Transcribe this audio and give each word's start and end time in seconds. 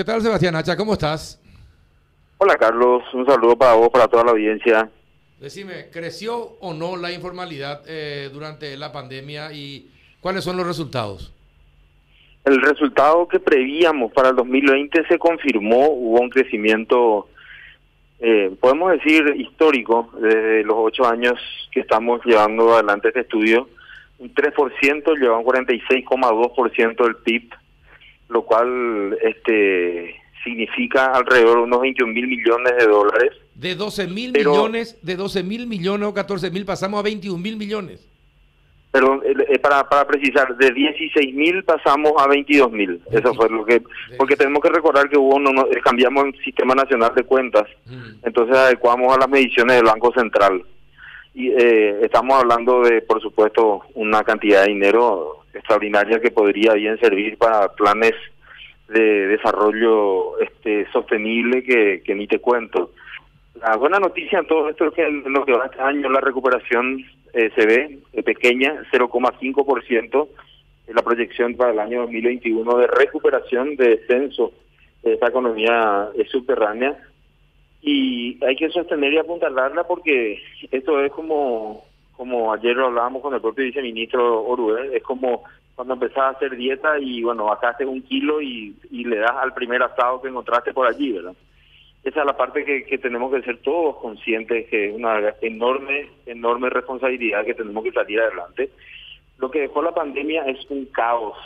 ¿Qué 0.00 0.04
tal, 0.04 0.22
Sebastián 0.22 0.56
Hacha? 0.56 0.78
¿Cómo 0.78 0.94
estás? 0.94 1.38
Hola, 2.38 2.56
Carlos. 2.56 3.02
Un 3.12 3.26
saludo 3.26 3.54
para 3.58 3.74
vos, 3.74 3.90
para 3.90 4.08
toda 4.08 4.24
la 4.24 4.30
audiencia. 4.30 4.88
Decime, 5.38 5.90
¿creció 5.92 6.56
o 6.60 6.72
no 6.72 6.96
la 6.96 7.12
informalidad 7.12 7.82
eh, 7.86 8.30
durante 8.32 8.78
la 8.78 8.92
pandemia 8.92 9.52
y 9.52 9.90
cuáles 10.22 10.42
son 10.42 10.56
los 10.56 10.66
resultados? 10.66 11.34
El 12.46 12.62
resultado 12.62 13.28
que 13.28 13.40
prevíamos 13.40 14.10
para 14.12 14.30
el 14.30 14.36
2020 14.36 15.06
se 15.06 15.18
confirmó, 15.18 15.90
hubo 15.90 16.18
un 16.18 16.30
crecimiento, 16.30 17.28
eh, 18.20 18.56
podemos 18.58 18.92
decir, 18.92 19.34
histórico, 19.36 20.10
desde 20.18 20.64
los 20.64 20.76
ocho 20.78 21.06
años 21.06 21.34
que 21.70 21.80
estamos 21.80 22.22
llevando 22.24 22.72
adelante 22.72 23.08
este 23.08 23.20
estudio. 23.20 23.68
Un 24.18 24.32
3% 24.32 25.14
lleva 25.18 25.36
un 25.36 25.44
46,2% 25.44 27.04
del 27.04 27.16
PIB 27.16 27.50
lo 28.30 28.42
cual 28.42 29.18
este 29.22 30.16
significa 30.42 31.06
alrededor 31.06 31.58
de 31.58 31.62
unos 31.64 31.80
21 31.80 32.12
mil 32.12 32.26
millones 32.26 32.72
de 32.78 32.86
dólares. 32.86 33.32
De 33.54 33.74
12 33.74 34.06
mil 34.06 34.32
millones, 34.32 34.98
de 35.02 35.16
12 35.16 35.42
mil 35.42 35.66
millones 35.66 36.08
o 36.08 36.14
14 36.14 36.50
mil 36.50 36.64
pasamos 36.64 37.00
a 37.00 37.02
21 37.02 37.38
mil 37.38 37.56
millones. 37.56 38.06
Perdón, 38.90 39.22
eh, 39.24 39.34
eh, 39.48 39.58
para, 39.58 39.88
para 39.88 40.04
precisar, 40.04 40.56
de 40.56 40.72
16 40.72 41.34
mil 41.34 41.62
pasamos 41.62 42.12
a 42.18 42.26
22 42.26 42.72
mil. 42.72 43.00
Eso 43.12 43.34
fue 43.34 43.48
lo 43.48 43.64
que... 43.64 43.82
Porque 44.18 44.36
tenemos 44.36 44.60
que 44.60 44.70
recordar 44.70 45.08
que 45.08 45.16
hubo 45.16 45.38
no, 45.38 45.50
eh, 45.66 45.80
cambiamos 45.84 46.24
el 46.24 46.34
Sistema 46.42 46.74
Nacional 46.74 47.14
de 47.14 47.22
Cuentas, 47.22 47.68
mm. 47.86 48.26
entonces 48.26 48.56
adecuamos 48.56 49.14
a 49.14 49.20
las 49.20 49.28
mediciones 49.28 49.76
del 49.76 49.84
Banco 49.84 50.12
Central. 50.12 50.64
Y 51.34 51.50
eh, 51.50 52.00
estamos 52.02 52.40
hablando 52.40 52.82
de, 52.82 53.02
por 53.02 53.20
supuesto, 53.20 53.82
una 53.94 54.22
cantidad 54.24 54.62
de 54.62 54.72
dinero 54.72 55.44
extraordinaria 55.54 56.20
que 56.20 56.30
podría 56.30 56.74
bien 56.74 56.98
servir 56.98 57.38
para 57.38 57.68
planes 57.68 58.14
de 58.88 59.28
desarrollo 59.28 60.38
este 60.40 60.90
sostenible 60.90 61.62
que, 61.62 62.02
que 62.04 62.14
ni 62.14 62.26
te 62.26 62.40
cuento. 62.40 62.92
La 63.60 63.76
buena 63.76 63.98
noticia 63.98 64.40
en 64.40 64.46
todo 64.46 64.68
esto 64.68 64.86
es 64.86 64.94
que 64.94 65.06
en 65.06 65.32
lo 65.32 65.44
que 65.44 65.52
va 65.52 65.66
este 65.66 65.80
año 65.80 66.08
la 66.08 66.20
recuperación 66.20 67.04
eh, 67.32 67.50
se 67.54 67.66
ve 67.66 67.98
eh, 68.12 68.22
pequeña, 68.22 68.82
0,5%, 68.92 70.28
la 70.88 71.02
proyección 71.02 71.54
para 71.54 71.70
el 71.70 71.78
año 71.78 72.00
2021 72.02 72.76
de 72.78 72.86
recuperación, 72.88 73.76
de 73.76 73.90
descenso 73.90 74.52
de 75.02 75.14
esta 75.14 75.28
economía 75.28 76.08
subterránea. 76.30 76.96
Y 77.82 78.42
hay 78.44 78.56
que 78.56 78.70
sostener 78.70 79.12
y 79.12 79.18
apuntalarla 79.18 79.84
porque 79.84 80.42
esto 80.70 81.02
es 81.02 81.12
como 81.12 81.84
como 82.20 82.52
ayer 82.52 82.76
lo 82.76 82.88
hablábamos 82.88 83.22
con 83.22 83.32
el 83.32 83.40
propio 83.40 83.64
viceministro 83.64 84.44
Orue, 84.44 84.94
es 84.94 85.02
como 85.02 85.42
cuando 85.74 85.94
empezás 85.94 86.18
a 86.18 86.28
hacer 86.28 86.54
dieta 86.54 86.98
y 86.98 87.22
bueno, 87.22 87.46
bajaste 87.46 87.86
un 87.86 88.02
kilo 88.02 88.42
y, 88.42 88.76
y 88.90 89.04
le 89.04 89.16
das 89.16 89.32
al 89.40 89.54
primer 89.54 89.82
asado 89.82 90.20
que 90.20 90.28
encontraste 90.28 90.74
por 90.74 90.86
allí, 90.86 91.12
¿verdad? 91.12 91.32
Esa 92.04 92.20
es 92.20 92.26
la 92.26 92.36
parte 92.36 92.62
que 92.64 92.98
tenemos 92.98 93.32
que 93.32 93.40
ser 93.40 93.56
todos 93.62 93.96
conscientes 93.96 94.68
que 94.68 94.90
es 94.90 94.94
una 94.94 95.34
enorme, 95.40 96.10
enorme 96.26 96.68
responsabilidad 96.68 97.46
que 97.46 97.54
tenemos 97.54 97.82
que 97.84 97.92
salir 97.92 98.20
adelante. 98.20 98.68
Lo 99.38 99.50
que 99.50 99.60
dejó 99.60 99.80
la 99.80 99.92
pandemia 99.92 100.42
es 100.44 100.58
un 100.68 100.84
caos, 100.92 101.38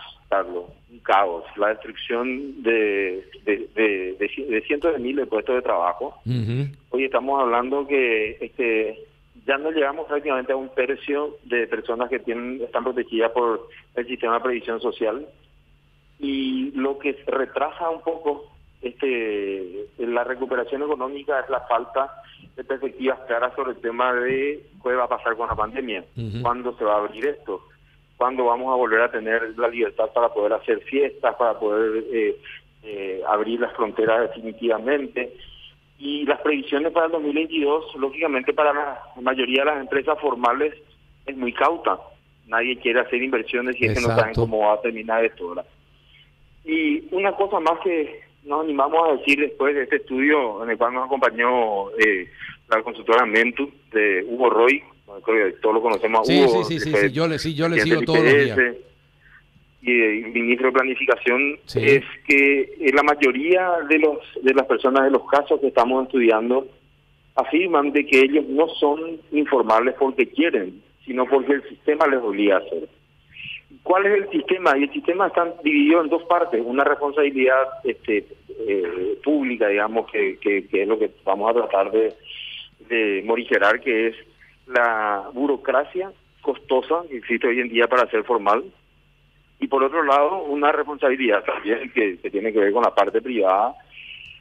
Un 0.43 0.99
caos. 1.03 1.45
La 1.57 1.69
destrucción 1.69 2.63
de, 2.63 3.25
de, 3.45 4.17
de, 4.19 4.63
cientos 4.67 4.93
de 4.93 4.99
miles 4.99 5.25
de 5.25 5.31
puestos 5.31 5.55
de 5.55 5.63
trabajo. 5.63 6.21
Hoy 6.91 7.05
estamos 7.05 7.41
hablando 7.41 7.87
que 7.87 8.39
este 8.41 8.99
ya 9.47 9.59
no 9.59 9.71
llegamos 9.71 10.07
prácticamente 10.07 10.53
a 10.53 10.57
un 10.57 10.71
tercio 10.71 11.37
de 11.45 11.67
personas 11.67 12.09
que 12.09 12.19
tienen 12.19 12.63
están 12.63 12.85
protegidas 12.85 13.31
por 13.33 13.69
el 13.95 14.07
sistema 14.07 14.35
de 14.35 14.41
previsión 14.41 14.81
social. 14.81 15.27
Y 16.19 16.71
lo 16.73 16.99
que 16.99 17.13
retrasa 17.27 17.91
un 17.91 18.01
poco 18.03 18.51
este 18.81 19.87
la 19.99 20.25
recuperación 20.25 20.83
económica 20.83 21.41
es 21.41 21.51
la 21.51 21.61
falta 21.61 22.13
de 22.57 22.65
perspectivas 22.65 23.19
claras 23.27 23.55
sobre 23.55 23.73
el 23.73 23.79
tema 23.79 24.13
de 24.13 24.65
qué 24.83 24.95
va 24.95 25.05
a 25.05 25.09
pasar 25.09 25.37
con 25.37 25.49
la 25.49 25.57
pandemia, 25.57 26.05
cuándo 26.43 26.77
se 26.77 26.85
va 26.85 26.95
a 26.95 26.99
abrir 26.99 27.27
esto, 27.27 27.63
cuándo 28.17 28.45
vamos 28.45 28.73
a 28.73 28.77
volver 28.77 29.01
a 29.03 29.11
tener 29.11 29.57
la 29.57 29.69
libertad 29.69 30.11
para 30.13 30.29
poder 30.29 30.53
hacer 30.55 30.81
fiestas, 30.81 31.35
para 31.37 31.59
poder 31.59 32.05
eh, 32.13 32.37
eh, 32.83 33.23
abrir 33.27 33.61
las 33.61 33.73
fronteras 33.75 34.29
definitivamente 34.29 35.35
y 35.99 36.25
las 36.27 36.41
previsiones 36.41 36.93
para 36.93 37.07
el 37.07 37.13
2022, 37.13 37.97
lógicamente 37.97 38.53
para 38.53 38.73
la 38.73 39.03
mayoría 39.21 39.65
de 39.65 39.71
las 39.71 39.81
empresas 39.81 40.19
formales 40.21 40.75
es 41.27 41.37
muy 41.37 41.53
cauta. 41.53 41.99
Nadie 42.47 42.77
quiere 42.79 43.01
hacer 43.01 43.23
inversiones 43.23 43.81
y 43.81 43.87
es 43.87 43.95
que 43.95 44.07
no 44.07 44.15
saben 44.15 44.35
cómo 44.35 44.59
va 44.59 44.75
a 44.75 44.81
terminar 44.81 45.25
esto. 45.25 45.49
¿verdad? 45.49 45.67
Y 46.65 47.05
una 47.15 47.33
cosa 47.33 47.61
más 47.61 47.79
que 47.81 48.21
nos 48.45 48.65
animamos 48.65 49.09
a 49.09 49.13
decir 49.17 49.39
después 49.41 49.75
de 49.75 49.85
este 49.85 49.97
estudio 49.97 50.63
en 50.63 50.71
el 50.71 50.77
cual 50.77 50.93
nos 50.95 51.07
acompañó 51.07 51.91
eh, 51.93 52.29
la 52.69 52.83
consultora 52.83 53.25
Mentu 53.25 53.71
de 53.93 54.25
Hugo 54.29 54.51
Roy, 54.51 54.83
creo 55.23 55.47
que 55.47 55.53
todos 55.59 55.75
lo 55.77 55.83
conocemos 55.83 56.29
a 56.29 56.33
Hugo. 56.33 56.65
Sí, 56.65 56.79
sí, 56.79 56.91
sí, 56.91 56.97
sí, 56.97 57.13
yo 57.13 57.27
le, 57.27 57.39
sí, 57.39 57.55
yo 57.55 57.69
le 57.69 57.81
sigo 57.81 58.03
todos 58.03 58.25
los 58.25 58.33
días 58.33 58.59
y 59.85 60.01
el 60.01 60.33
ministro 60.33 60.69
de 60.69 60.73
Planificación 60.73 61.59
es 61.75 62.03
que 62.27 62.61
eh, 62.63 62.93
la 62.95 63.03
mayoría 63.03 63.71
de 63.87 63.99
los 63.99 64.19
de 64.43 64.55
las 64.55 64.67
personas 64.67 65.05
de 65.05 65.11
los 65.11 65.27
casos 65.27 65.61
que 65.61 65.67
estamos 65.67 66.07
estudiando 66.07 66.67
afirman 67.35 67.93
de 67.93 68.07
que 68.07 68.21
ellos 68.21 68.47
no 68.49 68.67
son 68.81 69.21
informales 69.33 69.95
porque 69.99 70.27
quieren, 70.27 70.83
sino 71.05 71.27
porque 71.27 71.53
el 71.53 71.69
sistema 71.69 72.07
les 72.07 72.21
obliga 72.21 72.57
a 72.57 72.59
hacer. 72.61 72.89
¿Cuál 73.83 74.07
es 74.07 74.23
el 74.23 74.31
sistema? 74.31 74.79
Y 74.79 74.85
el 74.85 74.93
sistema 74.93 75.27
está 75.27 75.53
dividido 75.63 76.01
en 76.01 76.09
dos 76.09 76.23
partes. 76.23 76.63
Una 76.65 76.85
responsabilidad 76.85 77.65
este, 77.83 78.25
eh, 78.67 79.19
pública, 79.23 79.69
digamos, 79.69 80.11
que, 80.11 80.39
que, 80.39 80.65
es 80.71 80.89
lo 80.89 80.99
que 80.99 81.11
vamos 81.25 81.51
a 81.51 81.55
tratar 81.55 81.91
de, 81.91 82.15
de 82.89 83.23
morigerar, 83.27 83.81
que 83.81 84.09
es 84.09 84.17
la 84.67 85.31
burocracia 85.33 86.13
costosa 86.41 87.03
que 87.09 87.17
existe 87.17 87.49
hoy 87.49 87.61
en 87.61 87.69
día 87.69 87.87
para 87.87 88.09
ser 88.11 88.25
formal, 88.25 88.65
y 89.61 89.67
por 89.67 89.83
otro 89.83 90.03
lado 90.03 90.43
una 90.45 90.73
responsabilidad 90.73 91.43
también 91.45 91.91
que, 91.91 92.19
tiene 92.31 92.53
que 92.53 92.59
ver 92.59 92.73
con 92.73 92.83
la 92.83 92.95
parte 92.95 93.21
privada 93.23 93.75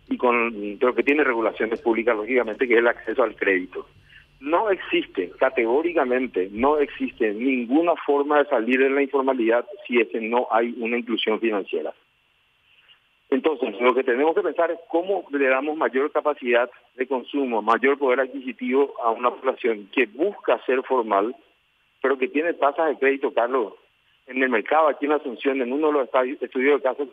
y 0.09 0.17
con 0.17 0.77
lo 0.79 0.93
que 0.93 1.03
tiene 1.03 1.23
regulaciones 1.23 1.79
públicas 1.81 2.15
lógicamente 2.15 2.67
que 2.67 2.73
es 2.73 2.79
el 2.79 2.87
acceso 2.87 3.23
al 3.23 3.35
crédito. 3.35 3.87
No 4.41 4.69
existe, 4.69 5.31
categóricamente, 5.39 6.49
no 6.51 6.77
existe 6.77 7.33
ninguna 7.33 7.93
forma 8.05 8.39
de 8.39 8.49
salir 8.49 8.79
de 8.79 8.89
la 8.89 9.01
informalidad 9.01 9.65
si 9.87 10.01
es 10.01 10.09
que 10.09 10.19
no 10.19 10.47
hay 10.51 10.75
una 10.79 10.97
inclusión 10.97 11.39
financiera. 11.39 11.93
Entonces, 13.33 13.81
lo 13.81 13.95
que 13.95 14.03
tenemos 14.03 14.35
que 14.35 14.43
pensar 14.43 14.69
es 14.69 14.77
cómo 14.89 15.25
le 15.31 15.47
damos 15.47 15.75
mayor 15.75 16.11
capacidad 16.11 16.69
de 16.95 17.07
consumo, 17.07 17.63
mayor 17.63 17.97
poder 17.97 18.19
adquisitivo 18.19 18.93
a 19.03 19.09
una 19.09 19.31
población 19.31 19.89
que 19.91 20.05
busca 20.05 20.63
ser 20.67 20.83
formal, 20.83 21.35
pero 21.99 22.19
que 22.19 22.27
tiene 22.27 22.53
tasas 22.53 22.89
de 22.89 22.97
crédito, 22.99 23.33
Carlos, 23.33 23.73
en 24.27 24.43
el 24.43 24.49
mercado 24.49 24.87
aquí 24.87 25.07
en 25.07 25.13
Asunción, 25.13 25.63
en 25.63 25.73
uno 25.73 25.87
de 25.87 25.93
los 25.93 26.09
estudios 26.41 26.77
de 26.77 26.83
casos 26.83 27.07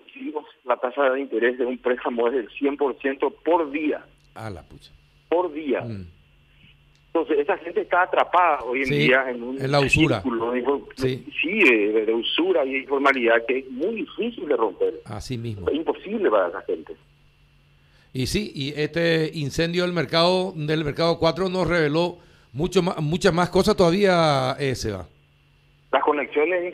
la 0.67 0.77
tasa 0.77 1.09
de 1.09 1.21
interés 1.21 1.57
de 1.57 1.65
un 1.65 1.79
préstamo 1.79 2.29
es 2.29 2.35
del 2.35 2.51
100% 2.51 3.35
por 3.43 3.71
día. 3.71 4.05
Ah, 4.35 4.51
la 4.51 4.63
pucha. 4.63 4.93
Por 5.31 5.51
día. 5.55 5.81
Mm. 5.81 6.07
Entonces, 7.13 7.41
esa 7.41 7.59
gente 7.59 7.81
está 7.81 8.03
atrapada 8.03 8.61
hoy 8.63 8.83
en 8.83 8.89
día 8.89 9.29
en 9.29 9.43
un 9.43 9.59
la 9.71 9.81
usura. 9.81 10.23
sí, 10.97 11.25
de, 11.43 12.15
usura 12.15 12.65
y 12.65 12.73
de 12.73 12.79
informalidad 12.79 13.45
que 13.49 13.59
es 13.59 13.71
muy 13.71 13.97
difícil 13.97 14.47
de 14.47 14.57
romper. 14.57 14.95
Así 15.07 15.37
mismo. 15.37 15.69
Es 15.69 15.75
imposible 15.75 16.31
para 16.31 16.49
esa 16.49 16.63
gente. 16.63 16.95
Y 18.13 18.27
sí, 18.27 18.53
y 18.55 18.81
este 18.81 19.31
incendio 19.35 19.83
del 19.83 19.93
mercado 19.93 20.53
del 20.55 20.85
mercado 20.85 21.19
4 21.19 21.49
nos 21.49 21.67
reveló 21.67 22.19
mucho 22.53 22.81
más, 22.83 22.99
muchas 22.99 23.33
más 23.35 23.51
cosas 23.51 23.77
todavía, 23.77 24.57
eh, 24.61 24.77
Seba. 24.77 25.07
Las 25.91 26.05
conexiones, 26.05 26.73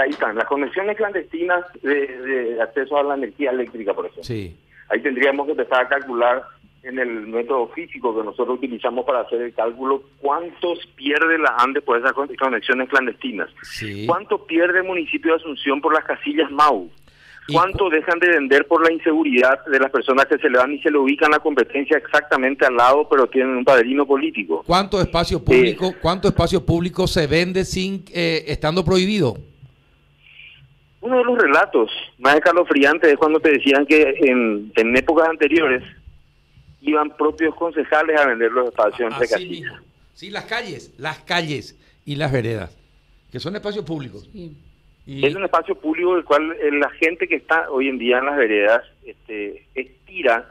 ahí 0.00 0.10
están, 0.10 0.36
las 0.36 0.46
conexiones 0.46 0.96
clandestinas 0.96 1.62
de, 1.82 2.58
acceso 2.62 2.96
a 2.96 3.02
la 3.02 3.14
energía 3.16 3.50
eléctrica, 3.50 3.92
por 3.92 4.06
ejemplo. 4.06 4.24
Sí. 4.24 4.56
Ahí 4.88 5.02
tendríamos 5.02 5.44
que 5.44 5.52
empezar 5.52 5.84
a 5.84 5.88
calcular 5.88 6.42
en 6.84 6.98
el 6.98 7.26
método 7.26 7.68
físico 7.68 8.14
que 8.16 8.24
nosotros 8.24 8.58
utilizamos 8.58 9.04
para 9.04 9.20
hacer 9.20 9.40
el 9.40 9.54
cálculo 9.54 10.02
cuántos 10.20 10.78
pierde 10.94 11.38
la 11.38 11.56
ANDE 11.58 11.80
por 11.80 11.98
esas 11.98 12.12
conexiones 12.12 12.88
clandestinas. 12.88 13.48
Sí. 13.62 14.06
¿Cuánto 14.06 14.46
pierde 14.46 14.78
el 14.78 14.84
municipio 14.84 15.32
de 15.32 15.38
Asunción 15.38 15.80
por 15.80 15.94
las 15.94 16.04
casillas 16.04 16.50
MAU? 16.50 16.90
¿Cuánto 17.52 17.90
dejan 17.90 18.18
de 18.20 18.28
vender 18.28 18.66
por 18.66 18.82
la 18.82 18.90
inseguridad 18.90 19.64
de 19.66 19.78
las 19.78 19.90
personas 19.90 20.24
que 20.26 20.38
se 20.38 20.48
le 20.48 20.56
dan 20.56 20.72
y 20.72 20.80
se 20.80 20.90
le 20.90 20.96
ubican 20.96 21.30
la 21.30 21.40
competencia 21.40 21.98
exactamente 21.98 22.64
al 22.64 22.76
lado, 22.76 23.06
pero 23.08 23.26
tienen 23.26 23.56
un 23.58 23.64
padrino 23.64 24.06
político? 24.06 24.62
¿Cuánto 24.66 24.98
espacio 25.00 25.44
público, 25.44 25.88
eh, 25.88 25.96
cuánto 26.00 26.28
espacio 26.28 26.64
público 26.64 27.06
se 27.06 27.26
vende 27.26 27.66
sin 27.66 28.04
eh, 28.14 28.44
estando 28.46 28.82
prohibido? 28.82 29.36
Uno 31.02 31.18
de 31.18 31.24
los 31.24 31.36
relatos 31.38 31.90
más 32.18 32.36
escalofriantes 32.36 33.12
es 33.12 33.18
cuando 33.18 33.38
te 33.38 33.50
decían 33.50 33.84
que 33.84 34.14
en, 34.20 34.96
épocas 34.96 35.28
anteriores 35.28 35.82
iban 36.84 37.16
propios 37.16 37.54
concejales 37.54 38.20
a 38.20 38.26
vender 38.26 38.52
los 38.52 38.68
espacios 38.68 39.12
entre 39.12 39.28
casillas. 39.28 39.74
Sí, 40.12 40.30
las 40.30 40.44
calles, 40.44 40.94
las 40.98 41.18
calles 41.20 41.78
y 42.04 42.16
las 42.16 42.30
veredas, 42.30 42.76
que 43.32 43.40
son 43.40 43.56
espacios 43.56 43.84
públicos. 43.84 44.28
Es 45.06 45.34
un 45.34 45.44
espacio 45.44 45.74
público 45.74 46.14
del 46.14 46.24
cual 46.24 46.52
eh, 46.52 46.70
la 46.72 46.90
gente 46.90 47.26
que 47.28 47.36
está 47.36 47.70
hoy 47.70 47.88
en 47.88 47.98
día 47.98 48.18
en 48.18 48.26
las 48.26 48.36
veredas 48.36 48.82
este, 49.04 49.66
estira 49.74 50.50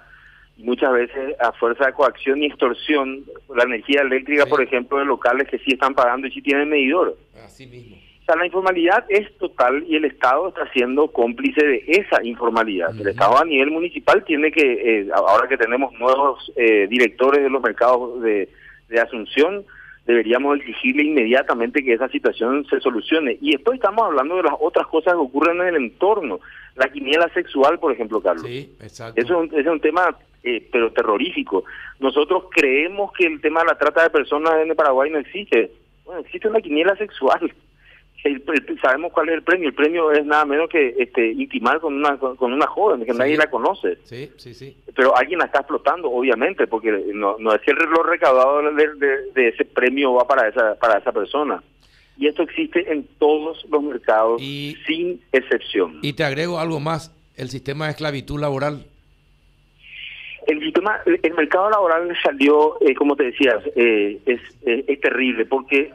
muchas 0.58 0.92
veces 0.94 1.36
a 1.40 1.52
fuerza 1.54 1.88
de 1.88 1.94
coacción 1.94 2.44
y 2.44 2.48
extorsión 2.48 3.26
la 3.56 3.64
energía 3.64 4.02
eléctrica, 4.02 4.46
por 4.46 4.62
ejemplo, 4.62 5.00
de 5.00 5.06
locales 5.06 5.48
que 5.50 5.58
sí 5.60 5.74
están 5.74 5.96
pagando 5.96 6.28
y 6.28 6.32
sí 6.32 6.42
tienen 6.42 6.70
medidor. 6.70 7.18
Así 7.44 7.66
mismo. 7.66 7.98
O 8.24 8.26
sea, 8.26 8.38
la 8.38 8.46
informalidad 8.46 9.04
es 9.10 9.38
total 9.38 9.84
y 9.86 9.98
el 9.98 10.06
Estado 10.06 10.48
está 10.48 10.72
siendo 10.72 11.10
cómplice 11.10 11.62
de 11.62 11.84
esa 11.88 12.24
informalidad. 12.24 12.98
El 12.98 13.10
Estado 13.10 13.38
a 13.38 13.44
nivel 13.44 13.70
municipal 13.70 14.24
tiene 14.24 14.50
que, 14.50 14.62
eh, 15.02 15.10
ahora 15.14 15.50
que 15.50 15.58
tenemos 15.58 15.92
nuevos 16.00 16.50
eh, 16.56 16.88
directores 16.90 17.44
de 17.44 17.50
los 17.50 17.62
mercados 17.62 18.22
de, 18.22 18.48
de 18.88 19.00
Asunción, 19.02 19.66
deberíamos 20.06 20.58
exigirle 20.58 21.04
inmediatamente 21.04 21.84
que 21.84 21.96
esa 21.96 22.08
situación 22.08 22.66
se 22.70 22.80
solucione. 22.80 23.38
Y 23.42 23.52
después 23.52 23.76
estamos 23.76 24.06
hablando 24.06 24.38
de 24.38 24.44
las 24.44 24.56
otras 24.58 24.88
cosas 24.88 25.16
que 25.16 25.20
ocurren 25.20 25.60
en 25.60 25.68
el 25.68 25.76
entorno. 25.76 26.40
La 26.76 26.88
quiniela 26.88 27.28
sexual, 27.34 27.78
por 27.78 27.92
ejemplo, 27.92 28.22
Carlos. 28.22 28.46
Sí, 28.46 28.74
exacto. 28.80 29.20
Eso 29.20 29.44
es 29.52 29.68
un, 29.68 29.82
tema, 29.82 30.16
eh, 30.44 30.66
pero 30.72 30.94
terrorífico. 30.94 31.66
Nosotros 32.00 32.46
creemos 32.52 33.12
que 33.12 33.26
el 33.26 33.42
tema 33.42 33.60
de 33.62 33.68
la 33.68 33.78
trata 33.78 34.04
de 34.04 34.12
personas 34.12 34.54
en 34.62 34.70
el 34.70 34.78
Paraguay 34.78 35.12
no 35.12 35.20
existe. 35.20 35.72
Bueno, 36.06 36.22
existe 36.22 36.48
una 36.48 36.62
quiniela 36.62 36.96
sexual 36.96 37.54
sabemos 38.82 39.12
cuál 39.12 39.30
es 39.30 39.36
el 39.36 39.44
premio. 39.44 39.70
El 39.70 39.76
premio 39.76 40.12
es 40.12 40.26
nada 40.26 40.46
menos 40.46 40.70
que 40.70 40.96
este, 40.98 41.32
intimar 41.32 41.80
con 41.80 41.94
una 41.94 42.18
con 42.18 42.54
una 42.54 42.68
joven 42.68 43.06
que 43.06 43.14
nadie 43.14 43.38
la 43.38 43.50
conoce. 43.50 43.98
Sí, 44.04 44.32
sí, 44.38 44.54
sí. 44.54 44.78
Pero 44.96 45.16
alguien 45.16 45.40
la 45.40 45.46
está 45.46 45.60
explotando, 45.60 46.10
obviamente, 46.10 46.68
porque 46.68 46.92
no, 47.14 47.38
no 47.40 47.54
es 47.54 47.62
que 47.62 47.74
lo 47.74 48.04
recaudado 48.04 48.62
de, 48.72 49.48
ese 49.50 49.66
premio 49.66 50.14
va 50.14 50.28
para 50.28 50.48
esa 50.48 50.76
para 50.76 51.00
esa 51.00 51.12
persona. 51.12 51.62
Y 52.16 52.28
esto 52.28 52.44
existe 52.44 52.92
en 52.92 53.08
todos 53.18 53.66
los 53.70 53.84
mercados, 53.84 54.40
sin 54.42 55.20
excepción. 55.32 56.00
Y 56.02 56.14
te 56.14 56.24
agrego 56.24 56.60
algo 56.60 56.80
más, 56.80 57.12
el 57.36 57.50
sistema 57.50 57.86
de 57.86 57.92
esclavitud 57.92 58.40
laboral. 58.40 58.86
El 60.46 60.60
sistema, 60.60 61.00
el 61.06 61.34
mercado 61.34 61.70
laboral 61.70 62.16
salió, 62.22 62.78
eh, 62.82 62.94
como 62.94 63.16
te 63.16 63.24
decías, 63.24 63.64
eh, 63.76 64.20
es, 64.26 64.42
es 64.64 65.02
terrible, 65.02 65.46
porque 65.46 65.92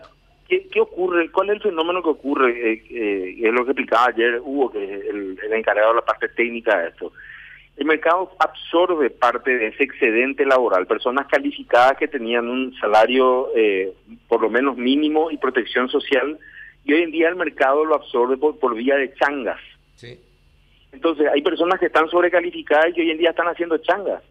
¿Qué, 0.48 0.80
ocurre? 0.80 1.30
¿Cuál 1.30 1.50
es 1.50 1.56
el 1.56 1.62
fenómeno 1.62 2.02
que 2.02 2.08
ocurre? 2.08 2.72
Eh, 2.72 2.82
eh, 2.88 3.36
es 3.42 3.52
lo 3.52 3.64
que 3.64 3.72
explicaba 3.72 4.06
ayer 4.06 4.40
Hugo, 4.42 4.70
que 4.70 4.82
es 4.82 5.04
el, 5.06 5.38
encargado 5.52 5.90
de 5.90 5.96
la 5.96 6.04
parte 6.04 6.28
técnica 6.30 6.78
de 6.78 6.88
esto. 6.88 7.12
El 7.76 7.84
mercado 7.84 8.32
absorbe 8.38 9.10
parte 9.10 9.56
de 9.56 9.68
ese 9.68 9.84
excedente 9.84 10.46
laboral, 10.46 10.86
personas 10.86 11.26
calificadas 11.28 11.98
que 11.98 12.08
tenían 12.08 12.48
un 12.48 12.74
salario 12.80 13.50
eh, 13.54 13.92
por 14.26 14.40
lo 14.40 14.48
menos 14.48 14.76
mínimo 14.78 15.30
y 15.30 15.36
protección 15.36 15.90
social, 15.90 16.38
y 16.84 16.94
hoy 16.94 17.02
en 17.02 17.10
día 17.10 17.28
el 17.28 17.36
mercado 17.36 17.84
lo 17.84 17.94
absorbe 17.94 18.38
por, 18.38 18.58
por 18.58 18.74
vía 18.74 18.96
de 18.96 19.12
changas. 19.14 19.60
Sí. 19.96 20.18
Entonces 20.92 21.26
hay 21.30 21.42
personas 21.42 21.78
que 21.78 21.86
están 21.86 22.08
sobrecalificadas 22.08 22.96
y 22.96 23.02
hoy 23.02 23.10
en 23.10 23.18
día 23.18 23.30
están 23.30 23.48
haciendo 23.48 23.76
changas. 23.78 24.22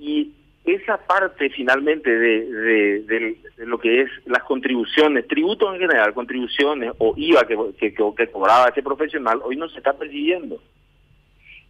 Y 0.00 0.32
esa 0.64 0.96
parte 0.96 1.50
finalmente 1.50 2.10
de, 2.10 3.02
de, 3.02 3.36
lo 3.58 3.78
que 3.78 4.02
es 4.02 4.10
las 4.24 4.42
contribuciones, 4.44 5.28
tributos 5.28 5.74
en 5.74 5.80
general, 5.80 6.14
contribuciones 6.14 6.92
o 6.98 7.14
IVA 7.16 7.46
que, 7.46 7.92
que, 7.92 8.30
cobraba 8.30 8.68
ese 8.68 8.82
profesional, 8.82 9.40
hoy 9.44 9.56
no 9.56 9.68
se 9.68 9.78
está 9.78 9.92
percibiendo. 9.92 10.58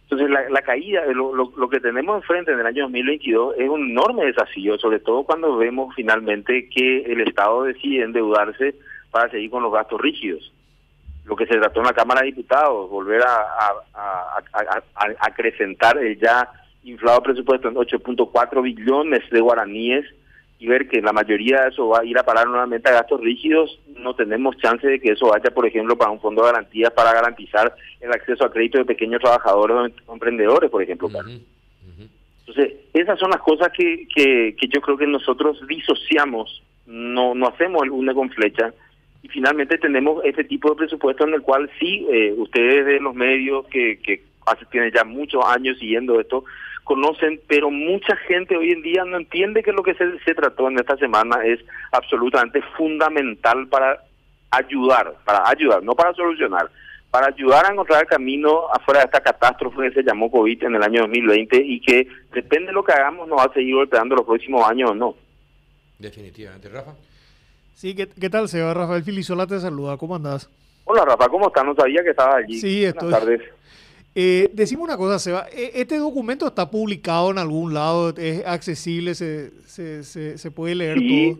Entonces 0.03 0.29
la, 0.29 0.49
la 0.49 0.61
caída, 0.61 1.05
lo, 1.07 1.35
lo, 1.35 1.51
lo, 1.57 1.69
que 1.69 1.81
tenemos 1.81 2.15
enfrente 2.17 2.53
en 2.53 2.59
el 2.59 2.65
año 2.65 2.83
2022 2.83 3.55
es 3.57 3.69
un 3.69 3.89
enorme 3.89 4.25
desafío, 4.27 4.77
sobre 4.77 4.99
todo 4.99 5.23
cuando 5.23 5.57
vemos 5.57 5.93
finalmente 5.93 6.69
que 6.69 7.01
el 7.01 7.21
Estado 7.21 7.63
decide 7.63 8.03
endeudarse 8.03 8.75
para 9.11 9.29
seguir 9.29 9.49
con 9.49 9.63
los 9.63 9.73
gastos 9.73 9.99
rígidos. 9.99 10.53
Lo 11.25 11.35
que 11.35 11.47
se 11.47 11.57
trató 11.57 11.79
en 11.79 11.87
la 11.87 11.93
Cámara 11.93 12.21
de 12.21 12.27
Diputados, 12.27 12.89
volver 12.89 13.23
a, 13.23 13.73
a 13.93 15.07
acrecentar 15.19 15.97
el 15.97 16.17
ya 16.19 16.47
inflado 16.85 17.21
presupuesto 17.23 17.67
en 17.67 17.75
8.4 17.75 18.61
billones 18.61 19.29
de 19.29 19.39
guaraníes 19.41 20.05
y 20.57 20.67
ver 20.67 20.87
que 20.87 21.01
la 21.01 21.11
mayoría 21.11 21.63
de 21.63 21.69
eso 21.69 21.89
va 21.89 21.99
a 21.99 22.05
ir 22.05 22.17
a 22.17 22.23
parar 22.23 22.47
nuevamente 22.47 22.89
a 22.89 22.93
gastos 22.93 23.19
rígidos, 23.19 23.79
no 23.97 24.15
tenemos 24.15 24.57
chance 24.57 24.87
de 24.87 24.99
que 24.99 25.11
eso 25.11 25.27
vaya, 25.27 25.53
por 25.53 25.65
ejemplo, 25.65 25.97
para 25.97 26.11
un 26.11 26.21
fondo 26.21 26.41
de 26.41 26.51
garantía 26.51 26.89
para 26.89 27.13
garantizar 27.13 27.75
el 27.99 28.11
acceso 28.11 28.45
a 28.45 28.51
crédito 28.51 28.77
de 28.77 28.85
pequeños 28.85 29.21
trabajadores 29.21 29.93
o 30.05 30.13
emprendedores, 30.13 30.69
por 30.69 30.81
ejemplo. 30.81 31.09
Entonces, 32.47 32.73
esas 32.93 33.19
son 33.19 33.31
las 33.31 33.41
cosas 33.41 33.69
que, 33.75 34.07
que, 34.15 34.55
que, 34.57 34.67
yo 34.67 34.79
creo 34.79 34.97
que 34.97 35.07
nosotros 35.07 35.65
disociamos, 35.67 36.63
no, 36.85 37.33
no 37.33 37.47
hacemos 37.47 37.83
el 37.83 37.89
una 37.89 38.13
con 38.13 38.29
flecha, 38.29 38.71
y 39.23 39.27
finalmente 39.27 39.79
tenemos 39.79 40.23
ese 40.23 40.43
tipo 40.43 40.69
de 40.69 40.75
presupuesto 40.75 41.27
en 41.27 41.33
el 41.33 41.41
cual 41.41 41.69
sí, 41.79 42.05
eh, 42.11 42.33
ustedes 42.37 42.85
de 42.85 42.99
los 42.99 43.15
medios 43.15 43.65
que, 43.67 43.99
que 43.99 44.21
hace, 44.45 44.65
tienen 44.67 44.91
ya 44.93 45.03
muchos 45.03 45.43
años 45.43 45.79
siguiendo 45.79 46.19
esto, 46.19 46.45
conocen, 46.85 47.41
pero 47.47 47.69
mucha 47.69 48.15
gente 48.27 48.55
hoy 48.55 48.71
en 48.71 48.81
día 48.81 49.03
no 49.03 49.17
entiende 49.17 49.63
que 49.63 49.73
lo 49.73 49.83
que 49.83 49.95
se, 49.95 50.17
se 50.19 50.33
trató 50.33 50.69
en 50.69 50.79
esta 50.79 50.95
semana 50.95 51.43
es 51.43 51.59
absolutamente 51.91 52.61
fundamental 52.77 53.67
para 53.67 54.01
ayudar, 54.51 55.15
para 55.25 55.49
ayudar, 55.49 55.83
no 55.83 55.95
para 55.95 56.13
solucionar, 56.13 56.69
para 57.09 57.27
ayudar 57.27 57.65
a 57.65 57.73
encontrar 57.73 58.03
el 58.03 58.07
camino 58.07 58.71
afuera 58.71 59.01
de 59.01 59.05
esta 59.07 59.19
catástrofe 59.19 59.89
que 59.89 59.95
se 59.95 60.03
llamó 60.03 60.29
COVID 60.31 60.63
en 60.63 60.75
el 60.75 60.83
año 60.83 61.01
2020 61.01 61.57
y 61.57 61.81
que 61.81 62.07
depende 62.31 62.67
de 62.67 62.73
lo 62.73 62.83
que 62.83 62.93
hagamos 62.93 63.27
nos 63.27 63.39
va 63.39 63.45
a 63.45 63.53
seguir 63.53 63.75
golpeando 63.75 64.15
los 64.15 64.25
próximos 64.25 64.69
años 64.69 64.91
o 64.91 64.95
no. 64.95 65.15
Definitivamente, 65.97 66.69
Rafa. 66.69 66.93
Sí, 67.73 67.95
¿qué, 67.95 68.07
qué 68.07 68.29
tal, 68.29 68.47
señor 68.47 68.77
Rafael 68.77 69.03
Filisola? 69.03 69.47
Te 69.47 69.59
saluda, 69.59 69.97
¿cómo 69.97 70.15
andás? 70.15 70.49
Hola, 70.83 71.03
Rafa, 71.03 71.27
¿cómo 71.29 71.47
estás? 71.47 71.65
No 71.65 71.73
sabía 71.73 72.03
que 72.03 72.11
estabas 72.11 72.35
allí. 72.35 72.59
Sí, 72.59 72.85
estoy... 72.85 73.09
Buenas 73.09 73.19
tardes. 73.19 73.41
Eh, 74.17 74.49
decimos 74.53 74.85
una 74.85 74.95
cosa, 74.95 75.19
Seba, 75.19 75.45
e, 75.51 75.71
¿este 75.75 75.97
documento 75.97 76.47
está 76.47 76.71
publicado 76.71 77.31
en 77.31 77.37
algún 77.37 77.73
lado? 77.73 78.13
¿Es 78.15 78.45
accesible? 78.45 79.13
¿Se, 79.13 79.51
se, 79.67 80.37
se, 80.37 80.51
puede 80.51 80.73
leer 80.73 80.95
todo? 80.95 81.39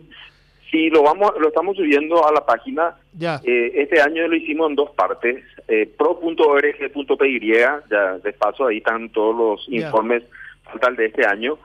Sí, 0.70 0.90
lo, 0.90 1.02
vamos, 1.02 1.32
lo 1.40 1.48
estamos 1.48 1.76
subiendo 1.76 2.28
a 2.28 2.32
la 2.32 2.44
página. 2.44 2.96
Ya. 3.14 3.40
Eh, 3.44 3.72
este 3.76 4.00
año 4.00 4.28
lo 4.28 4.36
hicimos 4.36 4.68
en 4.68 4.76
dos 4.76 4.90
partes. 4.90 5.42
Eh, 5.68 5.90
pro.org.py, 5.96 7.40
ya 7.46 7.82
de 8.22 8.32
paso 8.34 8.66
ahí 8.66 8.78
están 8.78 9.08
todos 9.08 9.34
los 9.34 9.68
informes, 9.70 10.24
falta 10.64 10.90
de 10.90 11.06
este 11.06 11.24
año. 11.24 11.58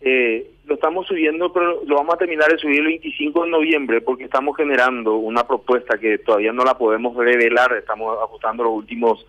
Eh, 0.00 0.50
lo 0.66 0.74
estamos 0.74 1.06
subiendo, 1.06 1.52
pero 1.52 1.82
lo 1.86 1.96
vamos 1.96 2.14
a 2.14 2.18
terminar 2.18 2.50
de 2.50 2.58
subir 2.58 2.80
el 2.80 2.86
25 2.86 3.44
de 3.44 3.50
noviembre 3.50 4.00
porque 4.00 4.24
estamos 4.24 4.56
generando 4.56 5.16
una 5.16 5.46
propuesta 5.46 5.98
que 5.98 6.18
todavía 6.18 6.52
no 6.52 6.62
la 6.62 6.76
podemos 6.76 7.16
revelar, 7.16 7.72
estamos 7.72 8.16
ajustando 8.22 8.64
los 8.64 8.74
últimos 8.74 9.26